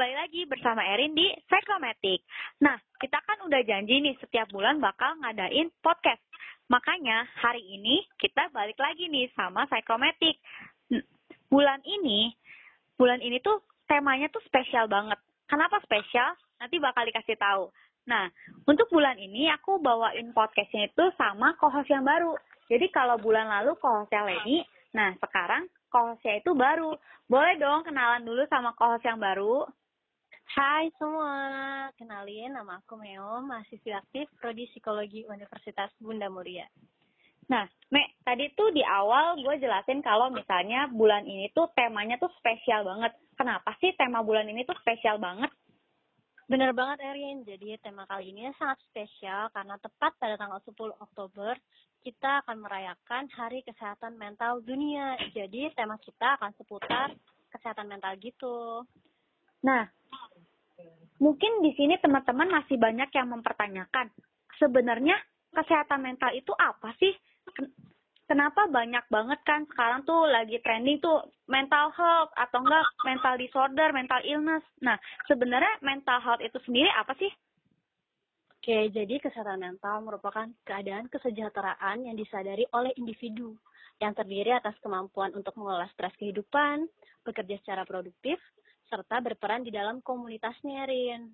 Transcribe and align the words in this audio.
kembali 0.00 0.16
lagi 0.16 0.48
bersama 0.48 0.80
Erin 0.80 1.12
di 1.12 1.28
Psychomatic. 1.44 2.24
Nah, 2.64 2.72
kita 2.96 3.20
kan 3.20 3.36
udah 3.44 3.60
janji 3.68 4.00
nih 4.00 4.16
setiap 4.16 4.48
bulan 4.48 4.80
bakal 4.80 5.12
ngadain 5.20 5.68
podcast. 5.84 6.24
Makanya 6.72 7.28
hari 7.36 7.60
ini 7.60 8.08
kita 8.16 8.48
balik 8.48 8.80
lagi 8.80 9.12
nih 9.12 9.28
sama 9.36 9.68
Psychomatic. 9.68 10.40
Bulan 11.52 11.84
ini, 11.84 12.32
bulan 12.96 13.20
ini 13.20 13.44
tuh 13.44 13.60
temanya 13.84 14.32
tuh 14.32 14.40
spesial 14.48 14.88
banget. 14.88 15.20
Kenapa 15.44 15.76
spesial? 15.84 16.32
Nanti 16.56 16.80
bakal 16.80 17.04
dikasih 17.04 17.36
tahu. 17.36 17.68
Nah, 18.08 18.24
untuk 18.64 18.88
bulan 18.88 19.20
ini 19.20 19.52
aku 19.52 19.84
bawain 19.84 20.32
podcastnya 20.32 20.88
itu 20.88 21.12
sama 21.20 21.60
co-host 21.60 21.92
yang 21.92 22.08
baru. 22.08 22.40
Jadi 22.72 22.88
kalau 22.88 23.20
bulan 23.20 23.52
lalu 23.52 23.76
co-hostnya 23.76 24.24
Leni, 24.24 24.64
nah 24.96 25.12
sekarang 25.20 25.68
co-hostnya 25.92 26.40
itu 26.40 26.56
baru. 26.56 26.96
Boleh 27.28 27.60
dong 27.60 27.84
kenalan 27.84 28.24
dulu 28.24 28.48
sama 28.48 28.72
co-host 28.80 29.04
yang 29.04 29.20
baru. 29.20 29.68
Hai 30.50 30.90
semua, 30.98 31.86
kenalin 31.94 32.50
nama 32.50 32.82
aku 32.82 32.98
Meo, 32.98 33.38
mahasiswi 33.46 33.94
aktif 33.94 34.26
Prodi 34.42 34.66
Psikologi 34.74 35.22
Universitas 35.30 35.94
Bunda 36.02 36.26
Muria. 36.26 36.66
Nah, 37.46 37.70
Mek, 37.94 38.18
tadi 38.26 38.50
tuh 38.58 38.74
di 38.74 38.82
awal 38.82 39.38
gue 39.38 39.62
jelasin 39.62 40.02
kalau 40.02 40.26
misalnya 40.26 40.90
bulan 40.90 41.22
ini 41.22 41.54
tuh 41.54 41.70
temanya 41.78 42.18
tuh 42.18 42.34
spesial 42.42 42.82
banget. 42.82 43.14
Kenapa 43.38 43.78
sih 43.78 43.94
tema 43.94 44.26
bulan 44.26 44.50
ini 44.50 44.66
tuh 44.66 44.74
spesial 44.82 45.22
banget? 45.22 45.54
Bener 46.50 46.74
banget 46.74 46.98
Erin, 46.98 47.46
jadi 47.46 47.78
tema 47.78 48.02
kali 48.10 48.34
ini 48.34 48.50
sangat 48.58 48.82
spesial 48.90 49.54
karena 49.54 49.78
tepat 49.78 50.18
pada 50.18 50.34
tanggal 50.34 50.58
10 50.66 50.74
Oktober 50.98 51.54
kita 52.02 52.42
akan 52.42 52.58
merayakan 52.58 53.30
Hari 53.38 53.62
Kesehatan 53.62 54.18
Mental 54.18 54.58
Dunia. 54.66 55.14
Jadi 55.30 55.70
tema 55.78 55.94
kita 56.02 56.42
akan 56.42 56.50
seputar 56.58 57.14
kesehatan 57.54 57.86
mental 57.86 58.18
gitu. 58.18 58.82
Nah, 59.62 59.84
mungkin 61.20 61.60
di 61.60 61.76
sini 61.76 62.00
teman-teman 62.00 62.48
masih 62.48 62.80
banyak 62.80 63.10
yang 63.12 63.28
mempertanyakan, 63.28 64.08
sebenarnya 64.56 65.16
kesehatan 65.52 66.00
mental 66.00 66.32
itu 66.32 66.52
apa 66.56 66.94
sih? 66.96 67.12
Ken- 67.56 67.72
Kenapa 68.30 68.70
banyak 68.70 69.10
banget 69.10 69.42
kan 69.42 69.66
sekarang 69.66 70.06
tuh 70.06 70.30
lagi 70.30 70.62
trending 70.62 71.02
tuh 71.02 71.18
mental 71.50 71.90
health 71.90 72.30
atau 72.38 72.62
enggak 72.62 72.86
mental 73.02 73.34
disorder, 73.34 73.90
mental 73.90 74.22
illness. 74.22 74.62
Nah, 74.78 74.94
sebenarnya 75.26 75.82
mental 75.82 76.22
health 76.22 76.38
itu 76.38 76.54
sendiri 76.62 76.86
apa 76.94 77.10
sih? 77.18 77.26
Oke, 78.54 78.86
jadi 78.94 79.18
kesehatan 79.18 79.58
mental 79.58 80.06
merupakan 80.06 80.46
keadaan 80.62 81.10
kesejahteraan 81.10 82.06
yang 82.06 82.14
disadari 82.14 82.62
oleh 82.70 82.94
individu 82.94 83.58
yang 83.98 84.14
terdiri 84.14 84.54
atas 84.54 84.78
kemampuan 84.78 85.34
untuk 85.34 85.50
mengelola 85.58 85.90
stres 85.90 86.14
kehidupan, 86.14 86.86
bekerja 87.26 87.58
secara 87.66 87.82
produktif, 87.82 88.38
serta 88.90 89.22
berperan 89.22 89.62
di 89.62 89.70
dalam 89.70 90.02
komunitasnya, 90.02 90.84
Rin. 90.90 91.30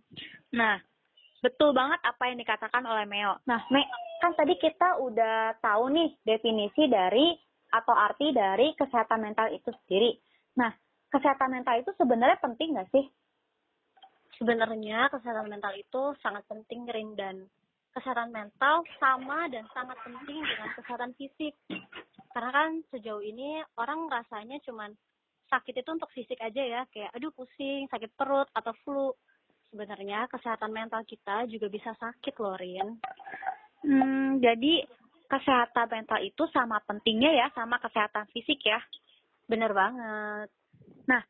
Nah, 0.52 0.76
betul 1.40 1.72
banget 1.72 1.98
apa 2.04 2.28
yang 2.28 2.38
dikatakan 2.38 2.84
oleh 2.84 3.08
Meo. 3.08 3.40
Nah, 3.48 3.64
Me, 3.72 3.82
kan 4.20 4.36
tadi 4.36 4.60
kita 4.60 5.00
udah 5.00 5.56
tahu 5.64 5.88
nih 5.90 6.12
definisi 6.22 6.86
dari 6.86 7.32
atau 7.72 7.96
arti 7.96 8.30
dari 8.30 8.76
kesehatan 8.76 9.24
mental 9.24 9.48
itu 9.50 9.72
sendiri. 9.84 10.20
Nah, 10.60 10.70
kesehatan 11.10 11.50
mental 11.56 11.80
itu 11.80 11.90
sebenarnya 11.96 12.38
penting 12.38 12.76
nggak 12.76 12.92
sih? 12.92 13.04
Sebenarnya 14.36 15.08
kesehatan 15.08 15.48
mental 15.48 15.72
itu 15.74 16.12
sangat 16.20 16.44
penting, 16.44 16.84
Rin, 16.92 17.16
dan 17.16 17.48
kesehatan 17.96 18.28
mental 18.28 18.84
sama 19.00 19.48
dan 19.48 19.64
sangat 19.72 19.96
penting 20.04 20.44
dengan 20.44 20.68
kesehatan 20.76 21.12
fisik. 21.16 21.56
Karena 22.36 22.52
kan 22.52 22.70
sejauh 22.92 23.24
ini 23.24 23.64
orang 23.80 24.12
rasanya 24.12 24.60
cuman 24.68 24.92
sakit 25.46 25.82
itu 25.82 25.90
untuk 25.90 26.10
fisik 26.12 26.38
aja 26.42 26.62
ya, 26.62 26.82
kayak 26.90 27.14
aduh 27.14 27.32
pusing, 27.32 27.86
sakit 27.90 28.12
perut, 28.18 28.48
atau 28.52 28.72
flu. 28.82 29.08
Sebenarnya 29.70 30.30
kesehatan 30.30 30.70
mental 30.70 31.02
kita 31.04 31.50
juga 31.50 31.66
bisa 31.66 31.90
sakit 31.98 32.34
loh, 32.38 32.54
Rin. 32.54 32.88
Hmm, 33.82 34.38
jadi 34.38 34.86
kesehatan 35.26 35.90
mental 35.90 36.22
itu 36.22 36.46
sama 36.54 36.78
pentingnya 36.86 37.34
ya 37.34 37.46
sama 37.54 37.82
kesehatan 37.82 38.30
fisik 38.30 38.62
ya. 38.62 38.78
Bener 39.46 39.74
banget. 39.74 40.48
Nah, 41.06 41.22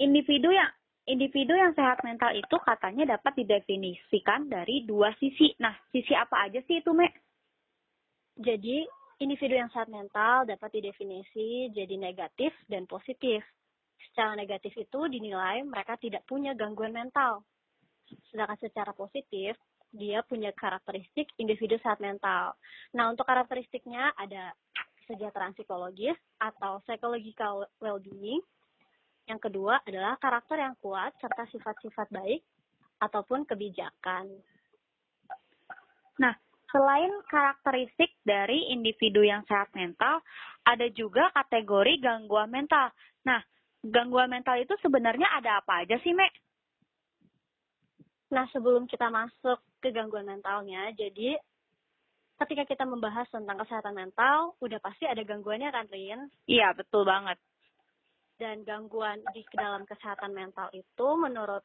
individu 0.00 0.52
yang 0.52 0.70
individu 1.04 1.52
yang 1.52 1.76
sehat 1.76 2.00
mental 2.00 2.32
itu 2.32 2.56
katanya 2.64 3.16
dapat 3.16 3.36
didefinisikan 3.44 4.48
dari 4.48 4.88
dua 4.88 5.12
sisi. 5.20 5.52
Nah, 5.60 5.76
sisi 5.92 6.16
apa 6.16 6.48
aja 6.48 6.60
sih 6.64 6.80
itu, 6.80 6.90
Mek? 6.96 7.12
Jadi, 8.40 8.88
individu 9.22 9.54
yang 9.58 9.70
sehat 9.70 9.90
mental 9.90 10.46
dapat 10.46 10.70
didefinisi 10.74 11.70
jadi 11.70 11.94
negatif 11.98 12.50
dan 12.66 12.88
positif. 12.88 13.44
Secara 14.10 14.38
negatif 14.38 14.74
itu 14.78 15.00
dinilai 15.10 15.64
mereka 15.66 15.98
tidak 15.98 16.22
punya 16.26 16.54
gangguan 16.54 16.94
mental. 16.94 17.42
Sedangkan 18.30 18.58
secara 18.60 18.92
positif, 18.94 19.56
dia 19.94 20.26
punya 20.26 20.50
karakteristik 20.54 21.30
individu 21.38 21.78
sehat 21.80 22.02
mental. 22.02 22.58
Nah, 22.94 23.10
untuk 23.14 23.26
karakteristiknya 23.26 24.10
ada 24.18 24.52
kesejahteraan 25.04 25.54
psikologis 25.54 26.18
atau 26.42 26.82
psychological 26.84 27.68
well-being. 27.78 28.42
Yang 29.24 29.40
kedua 29.48 29.80
adalah 29.86 30.20
karakter 30.20 30.60
yang 30.60 30.76
kuat 30.82 31.14
serta 31.22 31.48
sifat-sifat 31.48 32.08
baik 32.12 32.42
ataupun 33.00 33.48
kebijakan. 33.48 34.28
Nah, 36.20 36.34
selain 36.74 37.14
karakteristik 37.30 38.18
dari 38.26 38.74
individu 38.74 39.22
yang 39.22 39.46
sehat 39.46 39.70
mental, 39.78 40.18
ada 40.66 40.90
juga 40.90 41.30
kategori 41.30 42.02
gangguan 42.02 42.50
mental. 42.50 42.90
Nah, 43.22 43.38
gangguan 43.86 44.26
mental 44.26 44.58
itu 44.58 44.74
sebenarnya 44.82 45.30
ada 45.38 45.62
apa 45.62 45.86
aja 45.86 45.94
sih, 46.02 46.10
Mek? 46.10 46.34
Nah, 48.34 48.50
sebelum 48.50 48.90
kita 48.90 49.06
masuk 49.06 49.62
ke 49.78 49.94
gangguan 49.94 50.26
mentalnya, 50.26 50.90
jadi 50.98 51.38
ketika 52.42 52.66
kita 52.66 52.82
membahas 52.82 53.30
tentang 53.30 53.62
kesehatan 53.62 53.94
mental, 53.94 54.58
udah 54.58 54.82
pasti 54.82 55.06
ada 55.06 55.22
gangguannya 55.22 55.70
kan, 55.70 55.86
Rin? 55.86 56.26
Iya, 56.50 56.74
betul 56.74 57.06
banget. 57.06 57.38
Dan 58.34 58.66
gangguan 58.66 59.22
di 59.30 59.46
dalam 59.54 59.86
kesehatan 59.86 60.34
mental 60.34 60.74
itu 60.74 61.08
menurut 61.14 61.62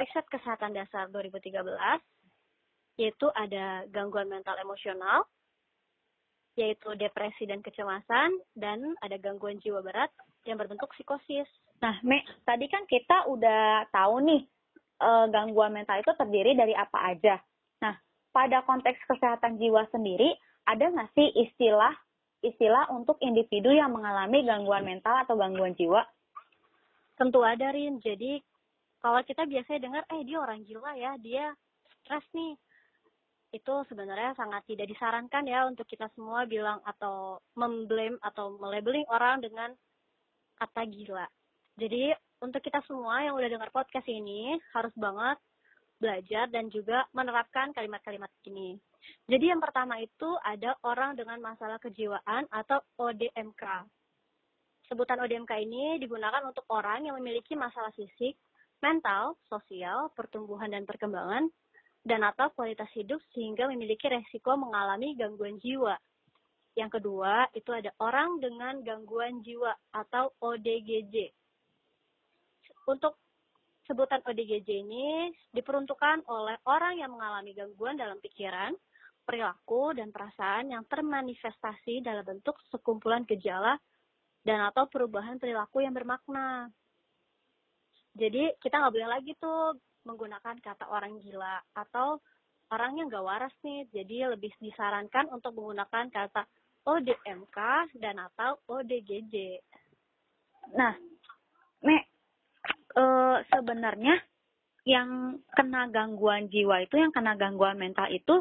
riset 0.00 0.24
kesehatan 0.32 0.72
dasar 0.72 1.12
2013, 1.12 1.60
yaitu 2.94 3.26
ada 3.34 3.86
gangguan 3.90 4.30
mental 4.30 4.54
emosional, 4.62 5.26
yaitu 6.54 6.94
depresi 6.94 7.46
dan 7.50 7.58
kecemasan, 7.60 8.30
dan 8.54 8.94
ada 9.02 9.18
gangguan 9.18 9.58
jiwa 9.58 9.82
berat 9.82 10.10
yang 10.46 10.58
berbentuk 10.60 10.90
psikosis. 10.94 11.48
Nah, 11.82 11.98
Mek, 12.06 12.22
tadi 12.46 12.70
kan 12.70 12.86
kita 12.86 13.26
udah 13.26 13.90
tahu 13.90 14.22
nih 14.22 14.42
eh, 15.02 15.26
gangguan 15.34 15.74
mental 15.74 15.98
itu 15.98 16.12
terdiri 16.14 16.54
dari 16.54 16.74
apa 16.76 16.98
aja. 17.10 17.36
Nah, 17.82 17.98
pada 18.30 18.62
konteks 18.62 19.02
kesehatan 19.10 19.58
jiwa 19.58 19.84
sendiri, 19.90 20.30
ada 20.64 20.88
nggak 20.88 21.10
sih 21.18 21.28
istilah 21.34 21.92
istilah 22.44 22.92
untuk 22.92 23.16
individu 23.24 23.72
yang 23.72 23.96
mengalami 23.96 24.44
gangguan 24.44 24.84
mental 24.84 25.24
atau 25.24 25.34
gangguan 25.34 25.72
jiwa? 25.74 26.04
Tentu 27.16 27.40
ada, 27.40 27.72
Rin. 27.72 27.98
Jadi, 28.04 28.36
kalau 29.00 29.24
kita 29.24 29.48
biasanya 29.48 29.80
dengar, 29.80 30.02
eh 30.12 30.22
dia 30.28 30.38
orang 30.38 30.60
gila 30.68 30.92
ya, 30.92 31.16
dia 31.16 31.56
stres 32.04 32.26
nih. 32.36 32.52
Itu 33.54 33.86
sebenarnya 33.86 34.34
sangat 34.34 34.66
tidak 34.66 34.90
disarankan 34.90 35.46
ya 35.46 35.62
untuk 35.70 35.86
kita 35.86 36.10
semua 36.18 36.42
bilang 36.42 36.82
atau 36.82 37.38
memblame 37.54 38.18
atau 38.18 38.58
melabeling 38.58 39.06
orang 39.06 39.38
dengan 39.38 39.70
kata 40.58 40.82
gila. 40.90 41.26
Jadi, 41.78 42.10
untuk 42.42 42.62
kita 42.62 42.82
semua 42.86 43.22
yang 43.22 43.38
udah 43.38 43.50
dengar 43.50 43.70
podcast 43.70 44.06
ini, 44.10 44.58
harus 44.74 44.94
banget 44.98 45.38
belajar 46.02 46.50
dan 46.50 46.68
juga 46.70 47.06
menerapkan 47.14 47.70
kalimat-kalimat 47.72 48.30
ini. 48.50 48.74
Jadi 49.24 49.48
yang 49.52 49.60
pertama 49.62 50.00
itu 50.00 50.28
ada 50.42 50.76
orang 50.84 51.14
dengan 51.16 51.40
masalah 51.40 51.78
kejiwaan 51.80 52.44
atau 52.50 52.82
ODMK. 52.98 53.88
Sebutan 54.84 55.16
ODMK 55.24 55.52
ini 55.64 55.96
digunakan 55.96 56.44
untuk 56.44 56.68
orang 56.68 57.08
yang 57.08 57.16
memiliki 57.16 57.56
masalah 57.56 57.88
fisik, 57.96 58.36
mental, 58.84 59.40
sosial, 59.48 60.12
pertumbuhan 60.12 60.76
dan 60.76 60.84
perkembangan, 60.84 61.48
dan 62.04 62.20
atau 62.20 62.52
kualitas 62.52 62.88
hidup 62.92 63.18
sehingga 63.32 63.64
memiliki 63.66 64.06
resiko 64.12 64.54
mengalami 64.60 65.16
gangguan 65.16 65.56
jiwa. 65.56 65.96
Yang 66.76 67.00
kedua, 67.00 67.48
itu 67.56 67.70
ada 67.72 67.90
orang 67.98 68.38
dengan 68.44 68.84
gangguan 68.84 69.40
jiwa 69.40 69.72
atau 69.96 70.36
ODGJ. 70.44 71.32
Untuk 72.84 73.16
sebutan 73.88 74.20
ODGJ 74.20 74.68
ini 74.84 75.32
diperuntukkan 75.56 76.28
oleh 76.28 76.60
orang 76.68 77.00
yang 77.00 77.16
mengalami 77.16 77.56
gangguan 77.56 77.96
dalam 77.96 78.20
pikiran, 78.20 78.76
perilaku, 79.24 79.96
dan 79.96 80.12
perasaan 80.12 80.76
yang 80.76 80.84
termanifestasi 80.84 82.04
dalam 82.04 82.26
bentuk 82.26 82.60
sekumpulan 82.68 83.24
gejala 83.24 83.80
dan 84.44 84.60
atau 84.68 84.84
perubahan 84.90 85.40
perilaku 85.40 85.80
yang 85.80 85.96
bermakna. 85.96 86.68
Jadi 88.12 88.52
kita 88.60 88.76
nggak 88.76 88.94
boleh 88.94 89.10
lagi 89.10 89.32
tuh 89.40 89.74
menggunakan 90.04 90.56
kata 90.60 90.88
orang 90.88 91.18
gila 91.20 91.60
atau 91.76 92.20
orang 92.72 92.96
yang 93.00 93.12
gak 93.12 93.24
waras 93.24 93.54
nih. 93.64 93.88
Jadi 93.92 94.24
lebih 94.28 94.52
disarankan 94.60 95.28
untuk 95.32 95.56
menggunakan 95.56 96.08
kata 96.12 96.44
ODMK 96.84 97.58
dan 97.96 98.20
atau 98.20 98.60
ODGJ. 98.68 99.60
Nah, 100.76 100.92
Mek, 101.84 102.04
eh, 102.96 103.36
sebenarnya 103.52 104.16
yang 104.84 105.40
kena 105.52 105.88
gangguan 105.88 106.48
jiwa 106.52 106.84
itu, 106.84 107.00
yang 107.00 107.12
kena 107.12 107.36
gangguan 107.36 107.80
mental 107.80 108.08
itu, 108.12 108.40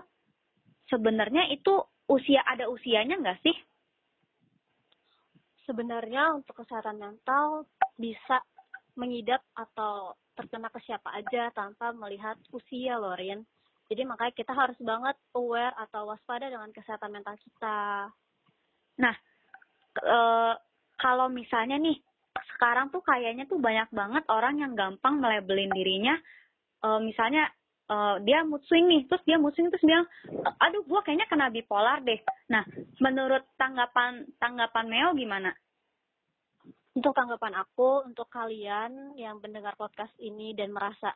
sebenarnya 0.92 1.48
itu 1.51 1.80
usia 2.12 2.44
ada 2.44 2.68
usianya 2.68 3.19
nggak 3.19 3.39
sih? 3.44 3.56
Sebenarnya 5.63 6.36
untuk 6.36 6.59
kesehatan 6.59 7.00
mental 7.00 7.63
bisa 7.95 8.44
mengidap 8.95 9.42
atau 9.57 10.13
terkena 10.34 10.69
ke 10.69 10.81
siapa 10.86 11.13
aja 11.13 11.54
tanpa 11.54 11.94
melihat 11.94 12.38
usia 12.54 12.98
loh 12.98 13.13
Rin. 13.13 13.45
Jadi 13.92 14.01
makanya 14.07 14.34
kita 14.34 14.54
harus 14.56 14.78
banget 14.81 15.13
aware 15.38 15.75
atau 15.78 16.10
waspada 16.10 16.50
dengan 16.50 16.72
kesehatan 16.74 17.13
mental 17.13 17.38
kita. 17.38 18.10
Nah, 18.98 19.16
e, 20.01 20.19
kalau 20.98 21.30
misalnya 21.30 21.78
nih 21.78 21.98
sekarang 22.57 22.90
tuh 22.90 23.06
kayaknya 23.06 23.45
tuh 23.45 23.62
banyak 23.62 23.86
banget 23.94 24.24
orang 24.34 24.57
yang 24.57 24.74
gampang 24.74 25.22
melabelin 25.22 25.69
dirinya 25.69 26.18
e, 26.81 26.88
misalnya 27.06 27.45
e, 27.86 27.95
dia 28.25 28.42
mood 28.42 28.66
swing 28.66 28.90
nih, 28.90 29.06
terus 29.06 29.22
dia 29.30 29.38
mood 29.38 29.54
swing 29.54 29.69
terus 29.69 29.86
bilang, 29.86 30.10
aduh 30.57 30.81
gua 30.90 31.06
kayaknya 31.06 31.30
kena 31.30 31.54
bipolar 31.54 32.01
deh. 32.01 32.18
Nah, 32.50 32.66
menurut 32.98 33.45
tanggapan 33.62 34.25
tanggapan 34.42 34.86
Meo 34.90 35.13
gimana? 35.13 35.54
Untuk 36.94 37.18
tanggapan 37.18 37.57
aku, 37.57 38.06
untuk 38.06 38.30
kalian 38.30 39.18
yang 39.18 39.42
mendengar 39.42 39.74
podcast 39.74 40.13
ini 40.22 40.54
dan 40.54 40.69
merasa, 40.69 41.10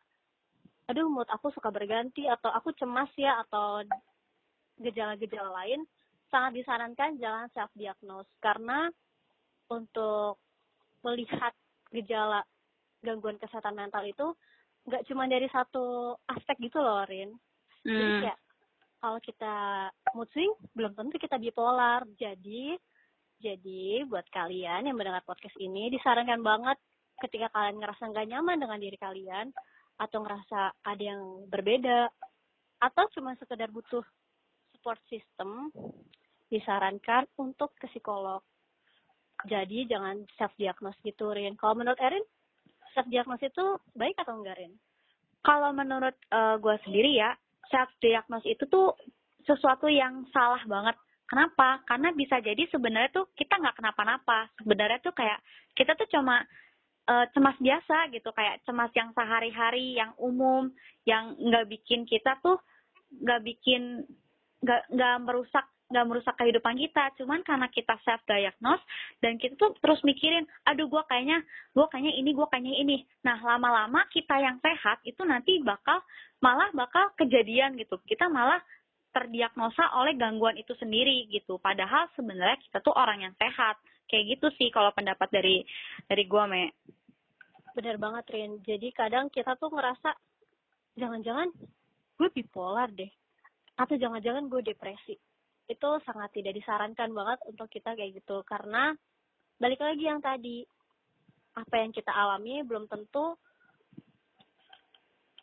aduh 0.89 1.05
mood 1.05 1.29
aku 1.29 1.53
suka 1.53 1.69
berganti, 1.69 2.25
atau 2.25 2.49
aku 2.49 2.73
cemas 2.73 3.13
ya, 3.13 3.45
atau 3.45 3.85
gejala-gejala 4.81 5.53
lain, 5.63 5.85
sangat 6.33 6.57
disarankan 6.57 7.21
jangan 7.21 7.45
self-diagnose. 7.53 8.29
Karena 8.41 8.89
untuk 9.69 10.41
melihat 11.05 11.53
gejala 11.93 12.41
gangguan 13.05 13.37
kesehatan 13.37 13.77
mental 13.77 14.01
itu, 14.01 14.33
nggak 14.89 15.05
cuma 15.05 15.29
dari 15.29 15.45
satu 15.53 16.17
aspek 16.25 16.57
gitu 16.57 16.81
loh, 16.81 17.05
Rin. 17.05 17.37
Hmm. 17.85 17.93
Jadi 17.93 18.13
kayak, 18.25 18.39
kalau 18.97 19.19
kita 19.21 19.55
mood 20.17 20.29
swing, 20.33 20.57
belum 20.73 20.97
tentu 20.97 21.21
kita 21.21 21.37
bipolar. 21.37 22.01
Jadi, 22.17 22.73
jadi 23.37 24.01
buat 24.09 24.25
kalian 24.33 24.89
yang 24.89 24.97
mendengar 24.97 25.21
podcast 25.21 25.53
ini 25.61 25.93
disarankan 25.93 26.41
banget 26.41 26.77
ketika 27.21 27.53
kalian 27.53 27.77
ngerasa 27.77 28.03
nggak 28.09 28.27
nyaman 28.29 28.57
dengan 28.57 28.79
diri 28.81 28.97
kalian 28.97 29.53
atau 29.97 30.21
ngerasa 30.21 30.73
ada 30.85 31.03
yang 31.03 31.45
berbeda 31.49 32.09
atau 32.81 33.03
cuma 33.13 33.33
sekedar 33.37 33.69
butuh 33.73 34.05
support 34.73 35.01
system 35.09 35.73
disarankan 36.53 37.25
untuk 37.41 37.73
ke 37.77 37.89
psikolog. 37.89 38.41
Jadi 39.45 39.85
jangan 39.85 40.25
self 40.37 40.53
diagnose 40.57 40.97
gitu 41.05 41.29
Rin. 41.33 41.57
Kalau 41.57 41.77
menurut 41.77 41.97
Erin 42.01 42.25
self 42.93 43.05
diagnose 43.09 43.49
itu 43.49 43.65
baik 43.93 44.17
atau 44.21 44.37
enggak 44.37 44.57
Rin? 44.57 44.73
Kalau 45.45 45.69
menurut 45.73 46.17
uh, 46.33 46.37
eh, 46.37 46.55
gue 46.57 46.75
sendiri 46.85 47.11
ya 47.21 47.37
self 47.69 47.89
diagnose 48.01 48.49
itu 48.49 48.65
tuh 48.65 48.97
sesuatu 49.45 49.85
yang 49.85 50.25
salah 50.33 50.61
banget 50.65 50.97
Kenapa? 51.27 51.83
Karena 51.83 52.15
bisa 52.15 52.39
jadi 52.39 52.63
sebenarnya 52.71 53.11
tuh 53.11 53.27
kita 53.35 53.59
nggak 53.59 53.77
kenapa-napa. 53.83 54.47
Sebenarnya 54.63 55.03
tuh 55.03 55.11
kayak 55.11 55.43
kita 55.75 55.93
tuh 55.99 56.07
cuma 56.07 56.39
uh, 57.11 57.25
cemas 57.35 57.59
biasa 57.59 58.07
gitu, 58.15 58.31
kayak 58.31 58.63
cemas 58.63 58.91
yang 58.95 59.11
sehari-hari, 59.11 59.99
yang 59.99 60.15
umum, 60.15 60.71
yang 61.03 61.35
nggak 61.35 61.67
bikin 61.67 62.07
kita 62.07 62.39
tuh 62.39 62.55
nggak 63.11 63.43
bikin 63.43 64.03
nggak 64.63 64.83
nggak 64.89 65.15
merusak 65.23 65.65
nggak 65.87 66.07
merusak 66.07 66.35
kehidupan 66.35 66.75
kita 66.75 67.15
cuman 67.15 67.39
karena 67.47 67.67
kita 67.71 67.95
self 68.03 68.19
diagnose 68.27 68.83
dan 69.23 69.39
kita 69.39 69.55
tuh 69.55 69.71
terus 69.79 70.03
mikirin 70.03 70.43
aduh 70.67 70.83
gue 70.91 71.03
kayaknya 71.07 71.39
gue 71.71 71.85
kayaknya 71.87 72.13
ini 72.19 72.29
gue 72.35 72.47
kayaknya 72.51 72.75
ini 72.75 72.97
nah 73.23 73.39
lama-lama 73.39 74.03
kita 74.11 74.35
yang 74.35 74.59
sehat 74.59 74.99
itu 75.07 75.23
nanti 75.23 75.63
bakal 75.63 76.03
malah 76.43 76.67
bakal 76.75 77.07
kejadian 77.15 77.79
gitu 77.79 77.95
kita 78.03 78.27
malah 78.27 78.59
terdiagnosa 79.11 79.97
oleh 79.97 80.13
gangguan 80.15 80.57
itu 80.59 80.75
sendiri 80.77 81.25
gitu. 81.31 81.57
Padahal 81.57 82.07
sebenarnya 82.13 82.59
kita 82.63 82.83
tuh 82.83 82.93
orang 82.93 83.23
yang 83.23 83.33
sehat. 83.39 83.79
Kayak 84.07 84.39
gitu 84.39 84.47
sih 84.55 84.69
kalau 84.71 84.93
pendapat 84.95 85.27
dari 85.31 85.67
dari 86.07 86.23
gua, 86.29 86.47
Me. 86.47 86.71
Bener 87.75 87.99
banget, 87.99 88.25
Rin. 88.31 88.63
Jadi 88.63 88.89
kadang 88.95 89.27
kita 89.27 89.59
tuh 89.59 89.69
ngerasa 89.69 90.15
jangan-jangan 90.95 91.51
gue 92.17 92.29
bipolar 92.33 92.89
deh. 92.89 93.11
Atau 93.77 93.99
jangan-jangan 93.99 94.47
gue 94.47 94.61
depresi. 94.63 95.13
Itu 95.67 95.99
sangat 96.07 96.31
tidak 96.33 96.55
disarankan 96.55 97.11
banget 97.11 97.39
untuk 97.45 97.67
kita 97.67 97.93
kayak 97.93 98.23
gitu. 98.23 98.41
Karena 98.47 98.95
balik 99.59 99.83
lagi 99.83 100.03
yang 100.07 100.23
tadi, 100.23 100.63
apa 101.57 101.75
yang 101.81 101.91
kita 101.91 102.13
alami 102.13 102.63
belum 102.63 102.87
tentu 102.87 103.35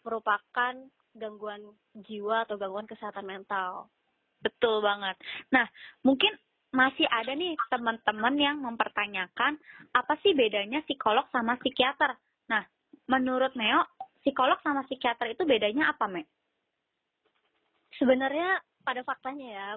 merupakan 0.05 0.75
gangguan 1.15 1.63
jiwa 1.95 2.45
atau 2.45 2.59
gangguan 2.59 2.91
kesehatan 2.91 3.25
mental. 3.25 3.89
Betul 4.43 4.85
banget. 4.85 5.17
Nah, 5.55 5.65
mungkin 6.05 6.35
masih 6.75 7.07
ada 7.07 7.33
nih 7.33 7.55
teman-teman 7.71 8.35
yang 8.35 8.59
mempertanyakan 8.59 9.57
apa 9.95 10.15
sih 10.27 10.35
bedanya 10.35 10.83
psikolog 10.85 11.25
sama 11.31 11.55
psikiater. 11.63 12.19
Nah, 12.51 12.67
menurut 13.07 13.55
Neo, 13.55 13.87
psikolog 14.21 14.59
sama 14.61 14.83
psikiater 14.85 15.33
itu 15.33 15.47
bedanya 15.47 15.95
apa, 15.95 16.11
Me? 16.11 16.27
Sebenarnya 17.95 18.59
pada 18.83 19.07
faktanya 19.07 19.49
ya, 19.49 19.69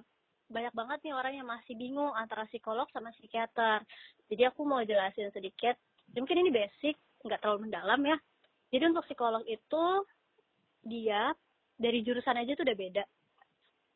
banyak 0.49 0.73
banget 0.73 0.99
nih 1.05 1.13
orang 1.13 1.33
yang 1.37 1.47
masih 1.47 1.77
bingung 1.77 2.11
antara 2.17 2.49
psikolog 2.49 2.89
sama 2.89 3.13
psikiater. 3.13 3.85
Jadi 4.27 4.43
aku 4.49 4.65
mau 4.65 4.81
jelasin 4.81 5.29
sedikit, 5.31 5.77
mungkin 6.17 6.41
ini 6.41 6.49
basic, 6.49 6.97
nggak 7.21 7.39
terlalu 7.45 7.69
mendalam 7.69 8.01
ya. 8.03 8.17
Jadi 8.73 8.83
untuk 8.89 9.05
psikolog 9.05 9.45
itu 9.47 9.83
dia 10.89 11.35
dari 11.77 12.01
jurusan 12.01 12.39
aja 12.41 12.57
tuh 12.57 12.65
udah 12.65 12.77
beda. 12.77 13.03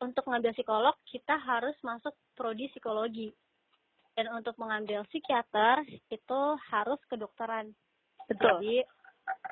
Untuk 0.02 0.26
mengambil 0.26 0.54
psikolog, 0.54 0.94
kita 1.06 1.34
harus 1.38 1.74
masuk 1.82 2.14
prodi 2.34 2.70
psikologi. 2.70 3.30
Dan 4.12 4.28
untuk 4.34 4.54
mengambil 4.60 5.08
psikiater, 5.08 5.82
itu 6.12 6.40
harus 6.68 7.00
kedokteran. 7.08 7.72
Betul. 8.28 8.60
Jadi, 8.60 8.84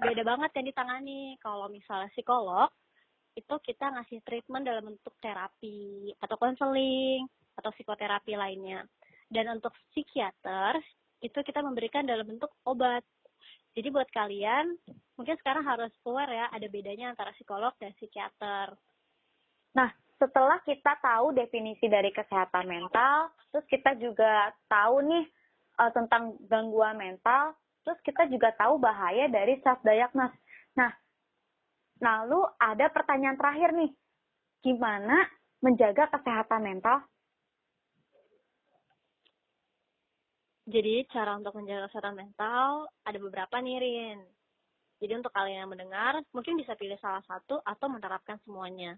beda 0.04 0.22
banget 0.26 0.50
yang 0.58 0.66
ditangani. 0.68 1.20
Kalau 1.40 1.70
misalnya 1.72 2.12
psikolog, 2.12 2.68
itu 3.38 3.54
kita 3.62 3.88
ngasih 3.94 4.20
treatment 4.26 4.66
dalam 4.66 4.90
bentuk 4.90 5.14
terapi, 5.22 6.12
atau 6.18 6.36
konseling, 6.36 7.24
atau 7.56 7.70
psikoterapi 7.72 8.34
lainnya. 8.36 8.84
Dan 9.30 9.48
untuk 9.54 9.72
psikiater, 9.94 10.82
itu 11.22 11.38
kita 11.40 11.62
memberikan 11.62 12.02
dalam 12.04 12.26
bentuk 12.26 12.50
obat. 12.66 13.06
Jadi 13.74 13.88
buat 13.94 14.10
kalian, 14.10 14.74
mungkin 15.14 15.38
sekarang 15.38 15.62
harus 15.62 15.94
aware 16.02 16.34
ya, 16.34 16.46
ada 16.50 16.66
bedanya 16.66 17.14
antara 17.14 17.30
psikolog 17.38 17.70
dan 17.78 17.94
psikiater. 17.94 18.74
Nah, 19.78 19.90
setelah 20.18 20.58
kita 20.66 20.98
tahu 21.00 21.32
definisi 21.32 21.86
dari 21.86 22.10
kesehatan 22.10 22.66
mental, 22.66 23.30
terus 23.54 23.66
kita 23.70 23.94
juga 23.96 24.50
tahu 24.66 25.06
nih 25.06 25.24
uh, 25.80 25.90
tentang 25.94 26.34
gangguan 26.50 26.98
mental, 26.98 27.54
terus 27.86 27.96
kita 28.02 28.26
juga 28.28 28.52
tahu 28.58 28.76
bahaya 28.76 29.30
dari 29.30 29.62
self 29.62 29.80
diagnosis. 29.86 30.36
Nah, 30.76 30.90
lalu 32.02 32.42
ada 32.58 32.90
pertanyaan 32.90 33.38
terakhir 33.38 33.70
nih, 33.72 33.90
gimana 34.66 35.24
menjaga 35.62 36.10
kesehatan 36.10 36.66
mental? 36.66 37.06
Jadi 40.70 41.02
cara 41.10 41.34
untuk 41.34 41.58
menjaga 41.58 41.90
kesehatan 41.90 42.14
mental 42.14 42.86
ada 43.02 43.18
beberapa 43.18 43.58
nih 43.58 43.78
Rin. 43.82 44.18
Jadi 45.02 45.12
untuk 45.18 45.34
kalian 45.34 45.66
yang 45.66 45.70
mendengar, 45.72 46.22
mungkin 46.30 46.54
bisa 46.54 46.78
pilih 46.78 46.94
salah 47.02 47.26
satu 47.26 47.58
atau 47.66 47.86
menerapkan 47.90 48.38
semuanya. 48.46 48.94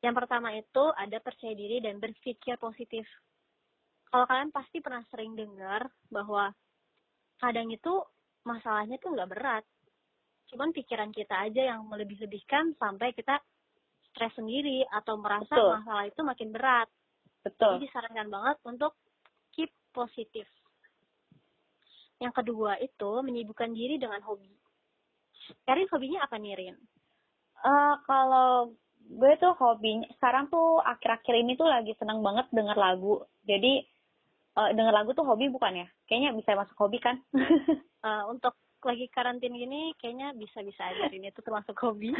Yang 0.00 0.14
pertama 0.24 0.56
itu 0.56 0.84
ada 0.96 1.20
percaya 1.20 1.52
diri 1.52 1.84
dan 1.84 2.00
berpikir 2.00 2.56
positif. 2.56 3.04
Kalau 4.08 4.24
kalian 4.24 4.48
pasti 4.48 4.80
pernah 4.80 5.04
sering 5.12 5.36
dengar 5.36 5.92
bahwa 6.08 6.54
kadang 7.36 7.68
itu 7.68 8.00
masalahnya 8.48 8.96
tuh 8.96 9.12
nggak 9.12 9.28
berat. 9.28 9.64
Cuman 10.48 10.72
pikiran 10.72 11.12
kita 11.12 11.36
aja 11.36 11.76
yang 11.76 11.84
melebih-lebihkan 11.84 12.80
sampai 12.80 13.12
kita 13.12 13.42
stres 14.08 14.32
sendiri 14.38 14.86
atau 14.88 15.20
merasa 15.20 15.52
Betul. 15.52 15.72
masalah 15.82 16.04
itu 16.08 16.20
makin 16.24 16.48
berat. 16.48 16.88
Betul. 17.44 17.76
Jadi 17.76 17.90
disarankan 17.90 18.28
banget 18.32 18.56
untuk 18.64 18.96
keep 19.52 19.68
positif 19.92 20.48
yang 22.24 22.34
kedua 22.34 22.80
itu 22.80 23.10
menyibukkan 23.20 23.70
diri 23.76 24.00
dengan 24.00 24.24
hobi. 24.24 24.48
Erin 25.68 25.88
hobinya 25.92 26.24
apa 26.24 26.40
nih 26.40 26.56
Rin? 26.56 26.76
Uh, 27.60 27.94
kalau 28.08 28.72
gue 29.04 29.32
tuh 29.36 29.52
hobinya 29.60 30.08
sekarang 30.16 30.48
tuh 30.48 30.80
akhir-akhir 30.80 31.34
ini 31.36 31.52
tuh 31.60 31.68
lagi 31.68 31.92
seneng 32.00 32.24
banget 32.24 32.48
denger 32.48 32.76
lagu. 32.76 33.20
Jadi 33.44 33.84
uh, 34.56 34.72
denger 34.72 34.94
lagu 34.94 35.12
tuh 35.12 35.24
hobi 35.28 35.52
bukan 35.52 35.84
ya? 35.84 35.88
Kayaknya 36.08 36.30
bisa 36.36 36.56
masuk 36.56 36.76
hobi 36.80 36.98
kan? 37.00 37.20
uh, 38.04 38.24
untuk 38.32 38.56
lagi 38.84 39.08
karantin 39.08 39.56
gini 39.56 39.96
kayaknya 39.96 40.36
bisa-bisa 40.36 40.84
aja 40.84 41.08
ini 41.08 41.32
tuh 41.32 41.40
termasuk 41.44 41.76
hobi. 41.80 42.12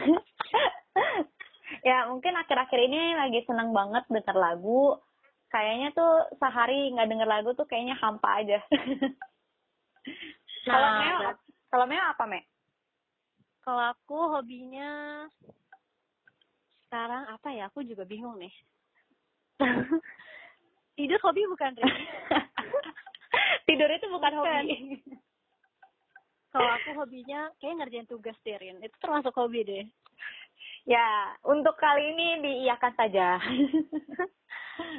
ya 1.88 2.08
mungkin 2.08 2.32
akhir-akhir 2.40 2.80
ini 2.88 3.16
lagi 3.16 3.40
seneng 3.48 3.72
banget 3.72 4.04
denger 4.08 4.36
lagu. 4.36 4.96
Kayaknya 5.52 5.88
tuh 5.94 6.12
sehari 6.40 6.90
nggak 6.92 7.08
denger 7.08 7.28
lagu 7.28 7.52
tuh 7.52 7.68
kayaknya 7.68 7.96
hampa 8.00 8.42
aja. 8.42 8.60
Nah, 10.64 10.72
kalau 10.72 10.90
Meo, 11.00 11.18
kalau 11.68 11.86
Meo 11.88 12.04
apa, 12.04 12.24
Me? 12.28 12.40
Kalau 13.64 13.82
aku 13.96 14.18
hobinya 14.36 15.24
sekarang 16.86 17.24
apa 17.32 17.48
ya? 17.52 17.72
Aku 17.72 17.80
juga 17.82 18.04
bingung 18.04 18.36
nih. 18.36 18.52
Tidur 20.96 21.18
hobi 21.26 21.42
bukan, 21.50 21.74
Rin? 21.74 21.84
Tidur 23.66 23.90
itu 23.90 24.06
bukan, 24.12 24.32
Bukan. 24.38 24.62
hobi. 24.62 24.76
Kalau 26.54 26.70
aku 26.70 26.90
hobinya 26.94 27.50
kayak 27.58 27.82
ngerjain 27.82 28.06
tugas 28.06 28.38
deh, 28.46 28.54
Rin. 28.54 28.78
Itu 28.78 28.94
termasuk 29.02 29.34
hobi 29.34 29.66
deh. 29.66 29.84
ya, 30.86 31.34
untuk 31.42 31.74
kali 31.74 32.14
ini 32.14 32.38
diiyakan 32.46 32.94
saja. 32.94 33.42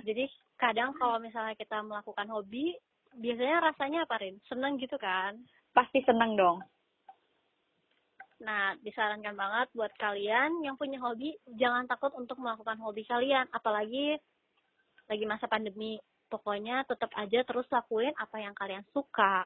Jadi 0.03 0.27
kadang 0.59 0.91
kalau 0.99 1.15
misalnya 1.15 1.55
kita 1.55 1.79
melakukan 1.79 2.27
hobi, 2.27 2.75
biasanya 3.17 3.71
rasanya 3.71 3.99
apa, 4.07 4.15
Rin? 4.21 4.37
Seneng 4.47 4.77
gitu 4.77 4.95
kan? 4.99 5.39
Pasti 5.71 6.03
seneng 6.03 6.35
dong. 6.35 6.59
Nah, 8.43 8.75
disarankan 8.83 9.33
banget 9.33 9.67
buat 9.71 9.91
kalian 9.95 10.59
yang 10.61 10.75
punya 10.75 10.99
hobi, 10.99 11.35
jangan 11.55 11.87
takut 11.87 12.11
untuk 12.19 12.35
melakukan 12.37 12.75
hobi 12.83 13.07
kalian. 13.07 13.47
Apalagi 13.51 14.19
lagi 15.07 15.25
masa 15.25 15.47
pandemi. 15.47 15.99
Pokoknya 16.25 16.83
tetap 16.89 17.13
aja 17.15 17.45
terus 17.45 17.69
lakuin 17.69 18.11
apa 18.17 18.41
yang 18.41 18.57
kalian 18.57 18.83
suka. 18.91 19.45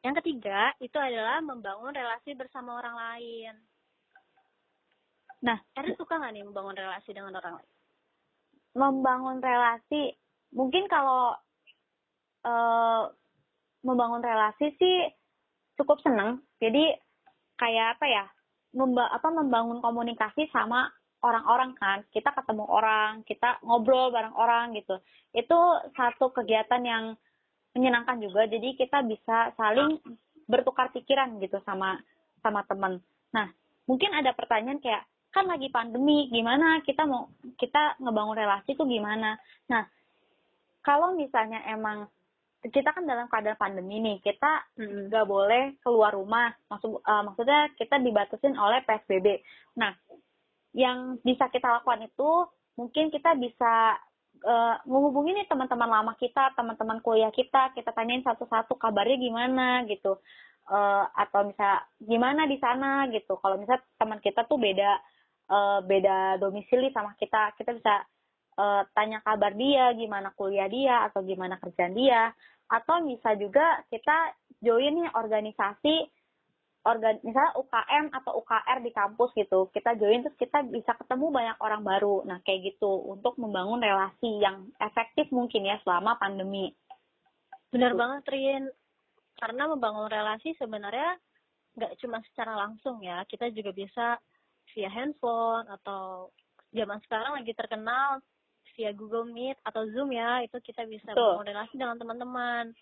Yang 0.00 0.24
ketiga, 0.24 0.72
itu 0.80 0.96
adalah 0.96 1.44
membangun 1.44 1.92
relasi 1.92 2.32
bersama 2.32 2.78
orang 2.80 2.96
lain. 2.96 3.54
Nah, 5.44 5.58
Erin 5.76 5.98
suka 5.98 6.16
nggak 6.16 6.32
nih 6.32 6.44
membangun 6.46 6.78
relasi 6.78 7.10
dengan 7.12 7.36
orang 7.36 7.60
lain? 7.60 7.70
membangun 8.74 9.42
relasi, 9.42 10.14
mungkin 10.54 10.86
kalau 10.86 11.34
eh 12.44 13.02
membangun 13.80 14.20
relasi 14.20 14.76
sih 14.76 14.96
cukup 15.80 16.00
seneng. 16.04 16.44
Jadi 16.60 16.92
kayak 17.56 17.96
apa 17.96 18.06
ya? 18.08 18.24
Memba 18.76 19.08
apa 19.10 19.28
membangun 19.32 19.80
komunikasi 19.80 20.46
sama 20.52 20.92
orang-orang 21.24 21.72
kan. 21.76 21.98
Kita 22.12 22.32
ketemu 22.36 22.64
orang, 22.68 23.24
kita 23.24 23.60
ngobrol 23.64 24.12
bareng 24.12 24.36
orang 24.36 24.76
gitu. 24.76 25.00
Itu 25.32 25.58
satu 25.96 26.32
kegiatan 26.32 26.82
yang 26.84 27.04
menyenangkan 27.76 28.20
juga. 28.20 28.46
Jadi 28.48 28.76
kita 28.76 29.04
bisa 29.06 29.54
saling 29.54 30.00
bertukar 30.50 30.90
pikiran 30.90 31.38
gitu 31.38 31.62
sama 31.62 31.96
sama 32.42 32.66
teman. 32.66 32.98
Nah, 33.30 33.46
mungkin 33.86 34.10
ada 34.16 34.34
pertanyaan 34.34 34.82
kayak 34.82 35.06
kan 35.30 35.46
lagi 35.46 35.70
pandemi, 35.70 36.26
gimana 36.26 36.82
kita 36.82 37.06
mau 37.06 37.30
kita 37.54 38.02
ngebangun 38.02 38.34
relasi 38.34 38.74
tuh 38.74 38.86
gimana? 38.90 39.38
Nah, 39.70 39.86
kalau 40.82 41.14
misalnya 41.14 41.62
emang 41.70 42.10
kita 42.68 42.92
kan 42.92 43.08
dalam 43.08 43.24
keadaan 43.32 43.56
pandemi 43.56 44.04
nih, 44.04 44.20
kita 44.20 44.76
nggak 44.76 45.24
boleh 45.24 45.80
keluar 45.80 46.12
rumah. 46.12 46.52
Maksud 46.68 47.00
eh, 47.00 47.22
maksudnya 47.24 47.60
kita 47.80 47.96
dibatasin 47.96 48.52
oleh 48.60 48.84
PSBB. 48.84 49.40
Nah, 49.80 49.96
yang 50.76 51.16
bisa 51.24 51.48
kita 51.48 51.80
lakukan 51.80 52.04
itu 52.04 52.30
mungkin 52.76 53.08
kita 53.08 53.32
bisa 53.40 53.96
eh, 54.44 54.76
menghubungi 54.84 55.40
nih 55.40 55.48
teman-teman 55.48 55.88
lama 55.88 56.12
kita, 56.20 56.52
teman-teman 56.52 57.00
kuliah 57.00 57.32
kita, 57.32 57.72
kita 57.72 57.96
tanyain 57.96 58.20
satu-satu 58.20 58.76
kabarnya 58.76 59.16
gimana 59.16 59.88
gitu. 59.88 60.20
Eh, 60.70 61.04
atau 61.16 61.48
misal 61.48 61.80
gimana 61.96 62.44
di 62.44 62.60
sana 62.60 63.08
gitu. 63.08 63.40
Kalau 63.40 63.56
misal 63.56 63.80
teman 63.96 64.20
kita 64.20 64.44
tuh 64.44 64.60
beda 64.60 65.00
eh, 65.48 65.78
beda 65.88 66.36
domisili 66.36 66.92
sama 66.92 67.16
kita, 67.16 67.56
kita 67.56 67.72
bisa 67.72 68.04
eh, 68.60 68.82
tanya 68.92 69.24
kabar 69.24 69.56
dia, 69.56 69.96
gimana 69.96 70.36
kuliah 70.36 70.68
dia 70.68 71.08
atau 71.08 71.24
gimana 71.24 71.56
kerjaan 71.56 71.96
dia. 71.96 72.36
Atau 72.68 73.02
bisa 73.08 73.34
juga 73.40 73.82
kita 73.88 74.36
join 74.60 75.00
nih 75.00 75.10
organisasi 75.16 76.06
organ 76.80 77.20
misalnya 77.20 77.52
UKM 77.60 78.08
atau 78.08 78.40
UKR 78.40 78.78
di 78.80 78.88
kampus 78.96 79.36
gitu 79.36 79.68
kita 79.68 80.00
join 80.00 80.24
terus 80.24 80.32
kita 80.40 80.64
bisa 80.64 80.96
ketemu 80.96 81.28
banyak 81.28 81.58
orang 81.60 81.84
baru 81.84 82.24
nah 82.24 82.40
kayak 82.40 82.72
gitu 82.72 83.04
untuk 83.04 83.36
membangun 83.36 83.84
relasi 83.84 84.40
yang 84.40 84.64
efektif 84.80 85.28
mungkin 85.28 85.68
ya 85.68 85.76
selama 85.84 86.16
pandemi 86.16 86.72
Benar 87.70 87.94
banget, 87.94 88.22
Rin. 88.34 88.64
Karena 89.38 89.70
membangun 89.70 90.10
relasi 90.10 90.52
sebenarnya 90.58 91.16
nggak 91.78 91.96
cuma 92.02 92.18
secara 92.30 92.58
langsung 92.58 92.98
ya. 93.00 93.22
Kita 93.30 93.48
juga 93.54 93.70
bisa 93.70 94.18
via 94.74 94.90
handphone 94.90 95.70
atau 95.70 96.34
zaman 96.74 96.98
sekarang 97.06 97.42
lagi 97.42 97.54
terkenal 97.54 98.22
via 98.80 98.96
Google 98.96 99.28
Meet 99.28 99.60
atau 99.60 99.84
Zoom 99.92 100.16
ya. 100.16 100.40
Itu 100.40 100.56
kita 100.64 100.88
bisa 100.88 101.12
relasi 101.44 101.76
dengan 101.76 102.00
teman-teman. 102.00 102.72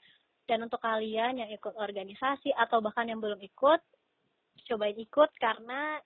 Dan 0.47 0.71
untuk 0.71 0.79
kalian 0.79 1.43
yang 1.43 1.51
ikut 1.51 1.75
organisasi 1.75 2.55
atau 2.55 2.79
bahkan 2.79 3.11
yang 3.11 3.19
belum 3.19 3.43
ikut, 3.43 3.83
cobain 4.71 4.97
ikut 4.97 5.31
karena 5.43 5.99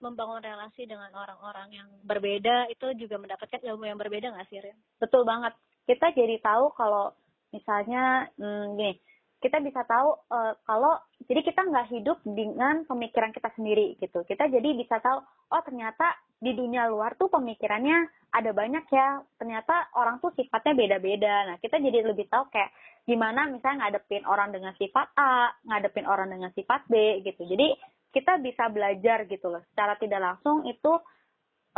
membangun 0.00 0.40
relasi 0.42 0.88
dengan 0.88 1.12
orang-orang 1.12 1.68
yang 1.76 1.88
berbeda 2.02 2.72
itu 2.72 2.96
juga 2.96 3.20
mendapatkan 3.20 3.60
ilmu 3.60 3.84
yang 3.84 4.00
berbeda 4.00 4.32
nggak 4.32 4.48
sih, 4.48 4.58
Rin? 4.64 4.76
betul 4.96 5.28
banget 5.28 5.52
kita 5.84 6.08
jadi 6.16 6.40
tahu 6.40 6.72
kalau 6.72 7.12
misalnya 7.52 8.26
hmm, 8.40 8.80
gini 8.80 8.94
kita 9.40 9.58
bisa 9.64 9.82
tahu 9.88 10.20
eh, 10.28 10.52
kalau 10.68 11.00
jadi 11.24 11.40
kita 11.40 11.64
nggak 11.64 11.88
hidup 11.96 12.18
dengan 12.28 12.84
pemikiran 12.84 13.32
kita 13.32 13.48
sendiri 13.56 13.96
gitu. 13.96 14.20
Kita 14.28 14.46
jadi 14.52 14.76
bisa 14.76 15.00
tahu 15.00 15.18
oh 15.24 15.62
ternyata 15.64 16.12
di 16.40 16.52
dunia 16.52 16.88
luar 16.92 17.16
tuh 17.16 17.32
pemikirannya 17.32 18.08
ada 18.36 18.52
banyak 18.52 18.84
ya. 18.92 19.24
Ternyata 19.40 19.96
orang 19.96 20.20
tuh 20.20 20.36
sifatnya 20.36 20.76
beda-beda. 20.76 21.48
Nah 21.48 21.56
kita 21.56 21.80
jadi 21.80 22.04
lebih 22.04 22.28
tahu 22.28 22.52
kayak 22.52 22.68
gimana 23.08 23.48
misalnya 23.48 23.88
ngadepin 23.88 24.28
orang 24.28 24.52
dengan 24.52 24.76
sifat 24.76 25.08
A 25.16 25.56
ngadepin 25.64 26.04
orang 26.04 26.28
dengan 26.28 26.52
sifat 26.52 26.84
B 26.92 27.24
gitu. 27.24 27.48
Jadi 27.48 27.72
kita 28.12 28.36
bisa 28.44 28.68
belajar 28.68 29.24
gitu 29.24 29.48
loh. 29.48 29.64
Secara 29.72 29.96
tidak 29.96 30.20
langsung 30.20 30.68
itu 30.68 30.92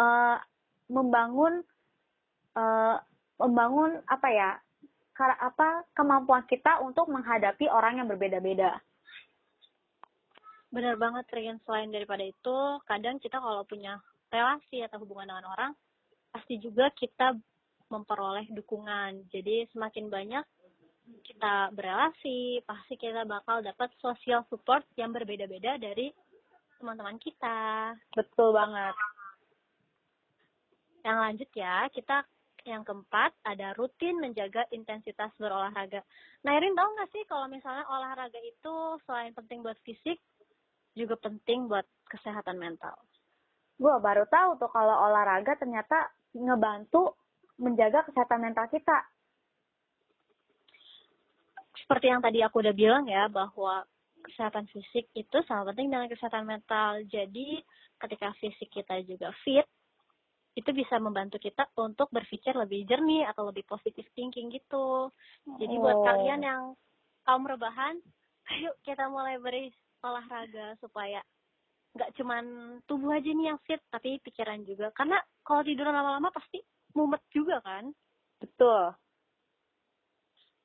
eh, 0.03 0.37
membangun 0.91 1.63
eh, 2.59 2.97
membangun 3.39 4.03
apa 4.11 4.29
ya 4.35 4.51
apa 5.19 5.85
kemampuan 5.93 6.43
kita 6.49 6.81
untuk 6.81 7.09
menghadapi 7.13 7.69
orang 7.69 8.01
yang 8.01 8.09
berbeda-beda. 8.09 8.81
Benar 10.73 10.97
banget, 10.97 11.29
Rin. 11.37 11.61
Selain 11.69 11.93
daripada 11.93 12.25
itu, 12.25 12.57
kadang 12.89 13.21
kita 13.21 13.37
kalau 13.37 13.61
punya 13.69 14.01
relasi 14.33 14.81
atau 14.81 15.05
hubungan 15.05 15.29
dengan 15.29 15.47
orang, 15.53 15.73
pasti 16.33 16.57
juga 16.57 16.89
kita 16.97 17.37
memperoleh 17.93 18.49
dukungan. 18.57 19.29
Jadi 19.29 19.69
semakin 19.77 20.09
banyak 20.09 20.45
kita 21.29 21.77
berelasi, 21.77 22.65
pasti 22.65 22.97
kita 22.97 23.29
bakal 23.29 23.61
dapat 23.61 23.93
social 24.01 24.49
support 24.49 24.81
yang 24.97 25.13
berbeda-beda 25.13 25.77
dari 25.77 26.09
teman-teman 26.81 27.21
kita. 27.21 27.93
Betul 28.17 28.57
banget. 28.57 28.97
Yang 31.05 31.19
lanjut 31.21 31.51
ya, 31.53 31.77
kita 31.93 32.17
yang 32.65 32.87
keempat 32.87 33.35
ada 33.43 33.75
rutin 33.75 34.19
menjaga 34.19 34.67
intensitas 34.71 35.31
berolahraga. 35.39 36.03
Nah, 36.47 36.53
Irin 36.59 36.75
tahu 36.75 36.89
nggak 36.95 37.11
sih 37.11 37.23
kalau 37.27 37.47
misalnya 37.51 37.87
olahraga 37.87 38.39
itu 38.43 38.75
selain 39.07 39.35
penting 39.35 39.63
buat 39.63 39.79
fisik, 39.83 40.19
juga 40.93 41.17
penting 41.19 41.67
buat 41.67 41.87
kesehatan 42.09 42.61
mental. 42.61 42.95
Gua 43.81 43.99
baru 43.99 44.29
tahu 44.29 44.61
tuh 44.61 44.71
kalau 44.71 44.95
olahraga 45.09 45.57
ternyata 45.57 46.13
ngebantu 46.37 47.17
menjaga 47.61 48.07
kesehatan 48.09 48.41
mental 48.41 48.67
kita. 48.69 48.99
Seperti 51.83 52.09
yang 52.09 52.23
tadi 52.23 52.41
aku 52.41 52.63
udah 52.63 52.75
bilang 52.75 53.05
ya, 53.11 53.27
bahwa 53.27 53.85
kesehatan 54.23 54.71
fisik 54.71 55.11
itu 55.19 55.39
sangat 55.45 55.75
penting 55.75 55.91
dengan 55.91 56.07
kesehatan 56.07 56.47
mental. 56.47 57.03
Jadi, 57.11 57.59
ketika 57.99 58.31
fisik 58.39 58.71
kita 58.71 59.03
juga 59.03 59.35
fit, 59.43 59.67
itu 60.53 60.71
bisa 60.77 61.01
membantu 61.01 61.41
kita 61.41 61.65
untuk 61.81 62.13
berpikir 62.13 62.53
lebih 62.53 62.85
jernih 62.85 63.25
atau 63.25 63.49
lebih 63.49 63.65
positive 63.65 64.05
thinking 64.13 64.53
gitu. 64.53 65.09
Jadi 65.57 65.75
buat 65.81 65.97
Oh. 65.97 66.05
kalian 66.05 66.41
yang 66.45 66.63
kaum 67.25 67.45
rebahan, 67.49 67.97
ayo 68.53 68.77
kita 68.85 69.09
mulai 69.09 69.41
beri 69.41 69.73
olahraga 70.05 70.77
supaya 70.83 71.25
nggak 71.93 72.13
cuman 72.17 72.45
tubuh 72.89 73.17
aja 73.17 73.29
nih 73.33 73.53
yang 73.53 73.61
fit, 73.65 73.81
tapi 73.89 74.21
pikiran 74.21 74.65
juga. 74.65 74.93
Karena 74.93 75.21
kalau 75.45 75.65
tiduran 75.65 75.93
lama-lama 75.93 76.29
pasti 76.33 76.61
mumet 76.93 77.21
juga 77.33 77.61
kan. 77.65 77.93
Betul. 78.41 78.97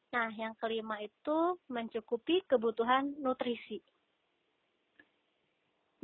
Nah, 0.07 0.31
yang 0.39 0.55
kelima 0.55 1.03
itu 1.03 1.59
mencukupi 1.67 2.43
kebutuhan 2.47 3.11
nutrisi. 3.19 3.83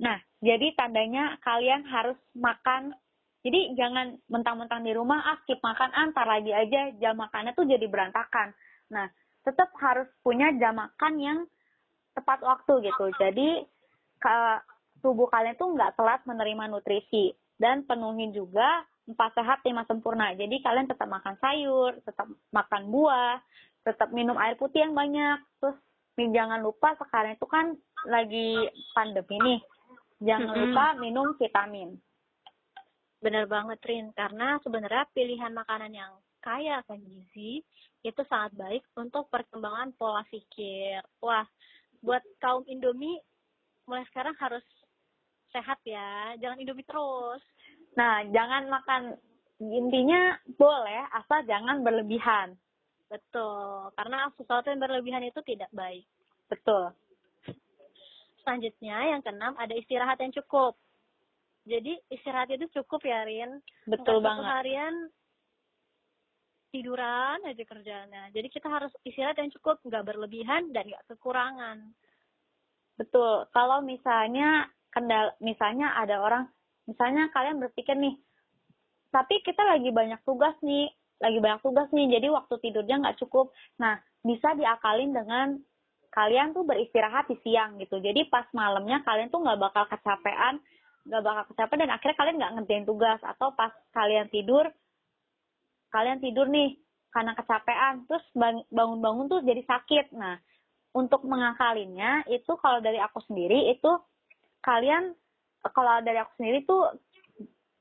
Nah, 0.03 0.19
jadi 0.43 0.75
tandanya 0.75 1.39
kalian 1.39 1.87
harus 1.87 2.19
makan. 2.35 2.91
Jadi 3.43 3.75
jangan 3.75 4.15
mentang-mentang 4.31 4.87
di 4.87 4.95
rumah 4.95 5.19
ah 5.19 5.37
skip 5.43 5.59
makan 5.59 5.91
antar 5.91 6.23
lagi 6.23 6.55
aja 6.55 6.95
jam 6.95 7.19
makannya 7.19 7.51
tuh 7.51 7.67
jadi 7.67 7.83
berantakan. 7.91 8.55
Nah, 8.95 9.11
tetap 9.43 9.67
harus 9.83 10.07
punya 10.23 10.47
jam 10.55 10.79
makan 10.79 11.13
yang 11.19 11.39
tepat 12.15 12.39
waktu 12.39 12.87
gitu. 12.87 13.11
Jadi 13.19 13.67
ke 14.23 14.35
tubuh 15.03 15.27
kalian 15.27 15.59
tuh 15.59 15.75
nggak 15.75 15.99
telat 15.99 16.23
menerima 16.23 16.71
nutrisi 16.71 17.35
dan 17.59 17.83
penuhi 17.83 18.31
juga 18.31 18.87
empat 19.11 19.35
sehat 19.35 19.59
lima 19.67 19.83
sempurna. 19.83 20.31
Jadi 20.31 20.63
kalian 20.63 20.87
tetap 20.87 21.11
makan 21.11 21.35
sayur, 21.43 21.99
tetap 22.07 22.31
makan 22.55 22.87
buah, 22.87 23.43
tetap 23.83 24.15
minum 24.15 24.39
air 24.39 24.55
putih 24.55 24.87
yang 24.87 24.95
banyak, 24.95 25.43
terus 25.59 25.75
jangan 26.15 26.63
lupa 26.63 26.95
sekarang 26.95 27.35
itu 27.35 27.47
kan 27.51 27.75
lagi 28.07 28.71
pandemi 28.95 29.35
nih. 29.43 29.59
Jangan 30.23 30.55
lupa 30.55 30.85
minum 30.95 31.35
vitamin. 31.35 31.99
Bener 33.23 33.47
banget, 33.47 33.79
Rin. 33.87 34.11
Karena 34.11 34.59
sebenarnya 34.59 35.07
pilihan 35.15 35.55
makanan 35.55 35.95
yang 35.95 36.11
kaya 36.43 36.83
akan 36.83 36.99
gizi 37.07 37.63
itu 38.03 38.21
sangat 38.27 38.51
baik 38.59 38.83
untuk 38.99 39.31
perkembangan 39.31 39.95
pola 39.95 40.27
pikir. 40.27 40.99
Wah, 41.23 41.47
buat 42.03 42.19
kaum 42.43 42.67
Indomie 42.67 43.23
mulai 43.87 44.03
sekarang 44.11 44.35
harus 44.43 44.63
sehat 45.55 45.79
ya. 45.87 46.35
Jangan 46.43 46.59
Indomie 46.59 46.83
terus. 46.83 47.39
Nah, 47.95 48.27
jangan 48.27 48.67
makan 48.67 49.15
intinya 49.63 50.35
boleh 50.59 51.07
asal 51.15 51.47
jangan 51.47 51.79
berlebihan. 51.79 52.59
Betul. 53.07 53.95
Karena 53.95 54.27
sesuatu 54.35 54.67
yang 54.67 54.83
berlebihan 54.83 55.23
itu 55.23 55.39
tidak 55.47 55.71
baik. 55.71 56.03
Betul. 56.51 56.91
Selanjutnya, 58.43 59.15
yang 59.15 59.23
keenam 59.23 59.55
ada 59.55 59.71
istirahat 59.71 60.19
yang 60.19 60.35
cukup. 60.35 60.75
Jadi 61.63 61.95
istirahat 62.11 62.51
itu 62.51 62.67
cukup 62.81 63.07
ya, 63.07 63.23
Rin. 63.23 63.63
Betul 63.87 64.19
Bukan 64.19 64.27
banget. 64.27 64.43
Harian 64.51 64.95
tiduran 66.73 67.37
aja 67.45 67.63
kerjanya. 67.63 68.23
Jadi 68.33 68.47
kita 68.49 68.65
harus 68.67 68.91
istirahat 69.05 69.37
yang 69.37 69.53
cukup, 69.53 69.79
nggak 69.85 70.03
berlebihan 70.03 70.73
dan 70.73 70.89
nggak 70.89 71.05
kekurangan. 71.13 71.93
Betul. 72.97 73.45
Kalau 73.53 73.79
misalnya 73.85 74.67
kendala, 74.89 75.37
misalnya 75.39 75.93
ada 75.95 76.19
orang, 76.19 76.43
misalnya 76.89 77.29
kalian 77.29 77.61
berpikir 77.61 77.93
nih, 77.93 78.17
tapi 79.13 79.39
kita 79.45 79.61
lagi 79.61 79.93
banyak 79.93 80.19
tugas 80.25 80.57
nih, 80.65 80.89
lagi 81.21 81.37
banyak 81.37 81.61
tugas 81.61 81.87
nih, 81.93 82.17
jadi 82.17 82.27
waktu 82.33 82.57
tidurnya 82.59 83.05
nggak 83.05 83.19
cukup. 83.21 83.53
Nah, 83.77 84.01
bisa 84.25 84.57
diakalin 84.57 85.13
dengan 85.13 85.61
kalian 86.13 86.53
tuh 86.57 86.65
beristirahat 86.65 87.29
di 87.29 87.37
siang 87.45 87.77
gitu. 87.81 88.01
Jadi 88.01 88.29
pas 88.29 88.45
malamnya 88.53 89.01
kalian 89.05 89.29
tuh 89.29 89.41
nggak 89.41 89.61
bakal 89.61 89.85
kecapean, 89.89 90.57
nggak 91.03 91.23
bakal 91.23 91.43
kecapean 91.51 91.81
dan 91.83 91.91
akhirnya 91.91 92.17
kalian 92.19 92.37
nggak 92.39 92.53
ngerjain 92.59 92.85
tugas. 92.87 93.19
Atau 93.23 93.51
pas 93.55 93.71
kalian 93.91 94.27
tidur, 94.31 94.65
kalian 95.91 96.19
tidur 96.23 96.47
nih 96.47 96.79
karena 97.13 97.37
kecapean, 97.37 98.07
terus 98.09 98.25
bang- 98.33 98.67
bangun-bangun 98.73 99.29
tuh 99.29 99.41
jadi 99.45 99.61
sakit. 99.67 100.15
Nah, 100.17 100.39
untuk 100.97 101.25
mengakalinnya 101.25 102.25
itu 102.29 102.53
kalau 102.57 102.81
dari 102.81 102.97
aku 102.97 103.21
sendiri 103.29 103.73
itu 103.73 103.91
kalian 104.63 105.13
kalau 105.63 106.01
dari 106.03 106.19
aku 106.19 106.31
sendiri 106.39 106.65
tuh 106.65 106.91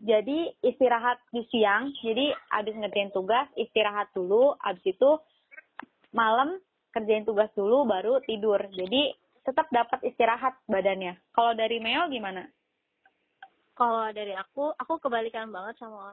jadi 0.02 0.50
istirahat 0.66 1.22
di 1.30 1.46
siang. 1.48 1.94
Jadi 2.02 2.34
abis 2.50 2.74
ngerjain 2.74 3.14
tugas 3.14 3.46
istirahat 3.54 4.10
dulu. 4.12 4.58
Abis 4.58 4.98
itu 4.98 5.10
malam 6.10 6.58
kerjain 6.90 7.22
tugas 7.22 7.48
dulu 7.54 7.86
baru 7.86 8.18
tidur. 8.26 8.58
Jadi 8.74 9.14
tetap 9.46 9.70
dapat 9.70 10.02
istirahat 10.06 10.58
badannya. 10.66 11.18
Kalau 11.34 11.54
dari 11.54 11.78
Meo 11.78 12.10
gimana 12.10 12.46
Kalau 13.72 14.12
dari 14.12 14.36
aku, 14.36 14.76
aku 14.76 15.00
kebalikan 15.00 15.48
banget 15.48 15.80
sama 15.80 16.12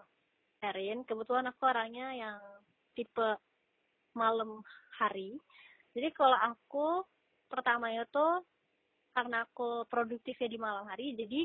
Erin. 0.64 1.04
Kebetulan 1.04 1.52
aku 1.52 1.68
orangnya 1.68 2.16
yang 2.16 2.40
tipe 2.96 3.36
malam 4.16 4.64
hari. 4.96 5.36
Jadi 5.96 6.10
kalau 6.16 6.38
aku 6.40 7.04
pertama 7.52 7.92
itu 7.92 8.28
karena 9.12 9.44
aku 9.44 9.84
produktifnya 9.90 10.48
di 10.48 10.60
malam 10.62 10.86
hari, 10.88 11.18
jadi 11.18 11.44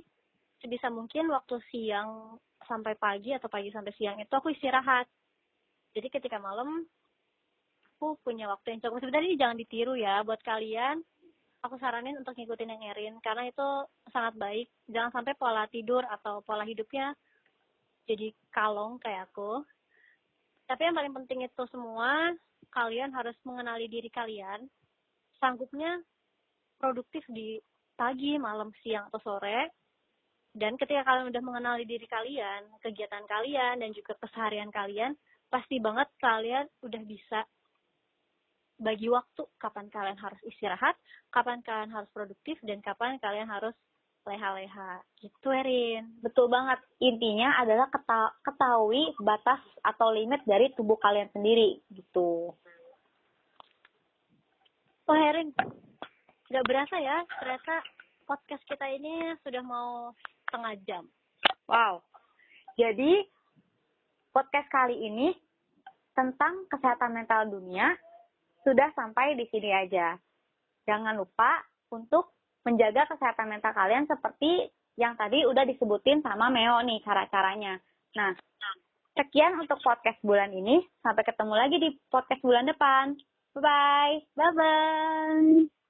sebisa 0.62 0.92
mungkin 0.92 1.32
waktu 1.32 1.58
siang 1.72 2.38
sampai 2.64 2.94
pagi 2.96 3.34
atau 3.34 3.48
pagi 3.50 3.72
sampai 3.74 3.92
siang 3.96 4.16
itu 4.20 4.30
aku 4.30 4.52
istirahat. 4.52 5.08
Jadi 5.94 6.08
ketika 6.10 6.38
malam 6.38 6.86
aku 7.94 8.18
punya 8.20 8.50
waktu 8.50 8.74
yang 8.76 8.80
cukup. 8.82 9.00
Sebenarnya 9.00 9.28
ini 9.30 9.40
jangan 9.40 9.56
ditiru 9.56 9.94
ya 9.94 10.20
buat 10.26 10.42
kalian. 10.42 11.00
Aku 11.64 11.80
saranin 11.80 12.20
untuk 12.20 12.36
ngikutin 12.36 12.76
yang 12.76 12.82
Erin 12.92 13.16
karena 13.24 13.48
itu 13.48 13.68
sangat 14.12 14.36
baik. 14.36 14.68
Jangan 14.84 15.10
sampai 15.16 15.32
pola 15.32 15.64
tidur 15.72 16.04
atau 16.04 16.44
pola 16.44 16.60
hidupnya 16.60 17.16
jadi 18.04 18.36
kalong 18.52 19.00
kayak 19.00 19.32
aku. 19.32 19.64
Tapi 20.68 20.80
yang 20.84 20.96
paling 20.96 21.14
penting 21.24 21.40
itu 21.48 21.62
semua, 21.72 22.36
kalian 22.68 23.12
harus 23.16 23.36
mengenali 23.48 23.88
diri 23.88 24.12
kalian. 24.12 24.68
Sanggupnya 25.40 26.00
produktif 26.76 27.24
di 27.32 27.56
pagi, 27.96 28.36
malam, 28.36 28.68
siang, 28.84 29.08
atau 29.08 29.20
sore. 29.24 29.72
Dan 30.54 30.76
ketika 30.76 31.02
kalian 31.02 31.32
udah 31.32 31.42
mengenali 31.42 31.84
diri 31.88 32.04
kalian, 32.06 32.68
kegiatan 32.84 33.24
kalian, 33.24 33.80
dan 33.80 33.90
juga 33.96 34.14
keseharian 34.20 34.70
kalian, 34.70 35.16
pasti 35.48 35.80
banget 35.80 36.08
kalian 36.20 36.68
udah 36.84 37.02
bisa 37.08 37.42
bagi 38.78 39.06
waktu 39.08 39.42
kapan 39.56 39.86
kalian 39.90 40.18
harus 40.18 40.40
istirahat, 40.44 40.98
kapan 41.30 41.62
kalian 41.62 41.92
harus 41.94 42.10
produktif, 42.10 42.58
dan 42.66 42.82
kapan 42.82 43.16
kalian 43.22 43.46
harus 43.46 43.74
leha-leha. 44.24 45.04
Gitu, 45.20 45.48
Erin. 45.52 46.08
betul 46.24 46.48
banget 46.48 46.80
intinya 46.98 47.60
adalah 47.60 47.92
keta- 47.92 48.34
ketahui 48.40 49.12
batas 49.20 49.60
atau 49.84 50.10
limit 50.16 50.40
dari 50.48 50.72
tubuh 50.72 50.96
kalian 50.96 51.28
sendiri 51.36 51.84
gitu 51.92 52.56
Oh, 55.04 55.12
Erin. 55.12 55.52
Gak 56.48 56.64
berasa 56.64 56.96
ya, 56.96 57.20
ternyata 57.36 57.84
podcast 58.24 58.64
kita 58.64 58.88
ini 58.88 59.36
sudah 59.44 59.60
mau 59.60 60.16
setengah 60.48 60.74
jam. 60.88 61.04
Wow. 61.68 62.00
Jadi 62.80 63.20
podcast 64.32 64.68
kali 64.72 64.96
ini 64.96 65.36
tentang 66.16 66.64
kesehatan 66.72 67.12
mental 67.12 67.52
dunia 67.52 67.92
sudah 68.64 68.90
sampai 68.96 69.36
di 69.36 69.44
sini 69.52 69.70
aja. 69.70 70.16
Jangan 70.88 71.14
lupa 71.14 71.60
untuk 71.92 72.34
menjaga 72.64 73.06
kesehatan 73.12 73.52
mental 73.52 73.76
kalian 73.76 74.08
seperti 74.08 74.72
yang 74.96 75.14
tadi 75.20 75.44
udah 75.44 75.68
disebutin 75.68 76.24
sama 76.24 76.48
Meo 76.48 76.80
nih 76.80 77.04
cara-caranya. 77.04 77.76
Nah, 78.16 78.32
sekian 79.14 79.60
untuk 79.60 79.78
podcast 79.84 80.18
bulan 80.24 80.50
ini. 80.50 80.80
Sampai 81.04 81.22
ketemu 81.22 81.54
lagi 81.54 81.76
di 81.78 81.90
podcast 82.08 82.40
bulan 82.40 82.66
depan. 82.66 83.14
Bye-bye. 83.54 84.34
Bye-bye. 84.34 85.83